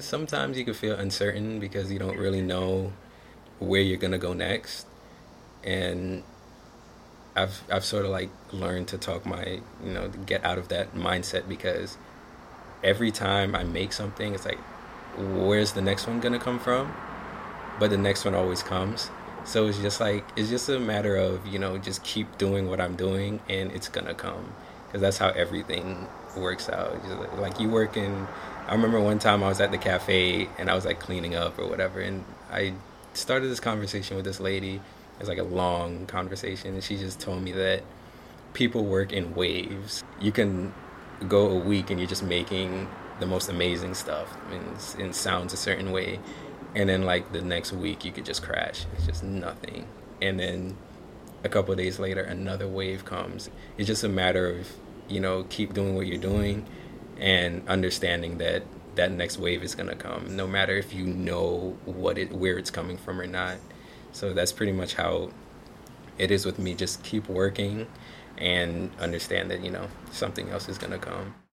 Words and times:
Sometimes 0.00 0.56
you 0.56 0.64
can 0.64 0.74
feel 0.74 0.94
uncertain 0.94 1.58
because 1.58 1.90
you 1.90 1.98
don't 1.98 2.16
really 2.16 2.40
know 2.40 2.92
where 3.58 3.80
you're 3.80 3.98
gonna 3.98 4.18
go 4.18 4.32
next, 4.32 4.86
and 5.64 6.22
I've 7.34 7.62
I've 7.70 7.84
sort 7.84 8.04
of 8.04 8.12
like 8.12 8.30
learned 8.52 8.88
to 8.88 8.98
talk 8.98 9.26
my 9.26 9.60
you 9.84 9.92
know 9.92 10.08
get 10.24 10.44
out 10.44 10.56
of 10.56 10.68
that 10.68 10.94
mindset 10.94 11.48
because 11.48 11.98
every 12.84 13.10
time 13.10 13.56
I 13.56 13.64
make 13.64 13.92
something, 13.92 14.34
it's 14.34 14.44
like, 14.44 14.58
where's 15.16 15.72
the 15.72 15.82
next 15.82 16.06
one 16.06 16.20
gonna 16.20 16.38
come 16.38 16.60
from? 16.60 16.94
But 17.80 17.90
the 17.90 17.98
next 17.98 18.24
one 18.24 18.34
always 18.34 18.62
comes. 18.62 19.10
So 19.44 19.66
it's 19.66 19.78
just 19.78 20.00
like 20.00 20.24
it's 20.36 20.48
just 20.48 20.68
a 20.68 20.78
matter 20.78 21.16
of 21.16 21.44
you 21.46 21.58
know 21.58 21.76
just 21.76 22.04
keep 22.04 22.38
doing 22.38 22.68
what 22.68 22.80
I'm 22.80 22.94
doing 22.94 23.40
and 23.48 23.72
it's 23.72 23.88
gonna 23.88 24.14
come 24.14 24.52
because 24.86 25.00
that's 25.00 25.18
how 25.18 25.30
everything 25.30 26.06
works 26.36 26.68
out. 26.68 26.96
Like 27.38 27.58
you 27.58 27.68
work 27.68 27.96
in. 27.96 28.28
I 28.68 28.72
remember 28.72 29.00
one 29.00 29.18
time 29.18 29.42
I 29.42 29.48
was 29.48 29.62
at 29.62 29.70
the 29.70 29.78
cafe 29.78 30.46
and 30.58 30.70
I 30.70 30.74
was 30.74 30.84
like 30.84 31.00
cleaning 31.00 31.34
up 31.34 31.58
or 31.58 31.66
whatever, 31.66 32.00
and 32.00 32.22
I 32.52 32.74
started 33.14 33.50
this 33.50 33.60
conversation 33.60 34.14
with 34.14 34.26
this 34.26 34.40
lady. 34.40 34.74
It 34.74 35.20
was 35.20 35.28
like 35.28 35.38
a 35.38 35.42
long 35.42 36.06
conversation, 36.06 36.74
and 36.74 36.84
she 36.84 36.98
just 36.98 37.18
told 37.18 37.42
me 37.42 37.52
that 37.52 37.82
people 38.52 38.84
work 38.84 39.10
in 39.10 39.34
waves. 39.34 40.04
You 40.20 40.32
can 40.32 40.74
go 41.26 41.48
a 41.48 41.58
week 41.58 41.88
and 41.88 41.98
you're 41.98 42.08
just 42.08 42.22
making 42.22 42.88
the 43.20 43.26
most 43.26 43.48
amazing 43.48 43.94
stuff 43.94 44.36
and, 44.52 45.02
and 45.02 45.14
sounds 45.14 45.54
a 45.54 45.56
certain 45.56 45.90
way, 45.90 46.20
and 46.74 46.90
then 46.90 47.04
like 47.04 47.32
the 47.32 47.40
next 47.40 47.72
week 47.72 48.04
you 48.04 48.12
could 48.12 48.26
just 48.26 48.42
crash. 48.42 48.84
It's 48.94 49.06
just 49.06 49.24
nothing, 49.24 49.88
and 50.20 50.38
then 50.38 50.76
a 51.42 51.48
couple 51.48 51.74
days 51.74 51.98
later 51.98 52.22
another 52.22 52.68
wave 52.68 53.06
comes. 53.06 53.48
It's 53.78 53.86
just 53.86 54.04
a 54.04 54.10
matter 54.10 54.50
of 54.50 54.68
you 55.08 55.20
know 55.20 55.44
keep 55.44 55.72
doing 55.72 55.94
what 55.94 56.06
you're 56.06 56.18
doing 56.18 56.66
and 57.18 57.66
understanding 57.68 58.38
that 58.38 58.62
that 58.94 59.12
next 59.12 59.38
wave 59.38 59.62
is 59.62 59.74
going 59.74 59.88
to 59.88 59.94
come 59.94 60.36
no 60.36 60.46
matter 60.46 60.76
if 60.76 60.92
you 60.92 61.04
know 61.04 61.76
what 61.84 62.18
it 62.18 62.32
where 62.32 62.58
it's 62.58 62.70
coming 62.70 62.96
from 62.96 63.20
or 63.20 63.26
not. 63.26 63.56
So 64.12 64.32
that's 64.32 64.52
pretty 64.52 64.72
much 64.72 64.94
how 64.94 65.30
it 66.18 66.30
is 66.30 66.44
with 66.44 66.58
me. 66.58 66.74
Just 66.74 67.02
keep 67.04 67.28
working 67.28 67.86
and 68.36 68.90
understand 69.00 69.50
that 69.50 69.62
you 69.62 69.70
know 69.70 69.88
something 70.10 70.48
else 70.50 70.68
is 70.68 70.78
going 70.78 70.92
to 70.92 70.98
come 70.98 71.34